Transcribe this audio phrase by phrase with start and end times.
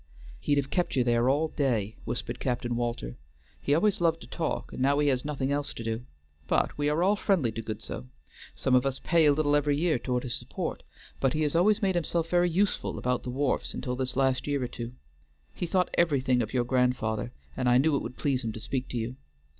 [0.39, 3.17] "He'd have kept you there all day," whispered Captain Walter.
[3.61, 6.05] "He always loved to talk, and now he has nothing else to do;
[6.47, 8.07] but we are all friendly to Goodsoe.
[8.55, 10.81] Some of us pay a little every year toward his support,
[11.19, 14.63] but he has always made himself very useful about the wharves until this last year
[14.63, 14.93] or two;
[15.53, 18.87] he thought everything of your grandfather, and I knew it would please him to speak
[18.89, 19.17] to you.